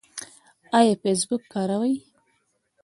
ایا 0.77 0.93
فیسبوک 1.01 1.41
کاروئ؟ 1.53 1.93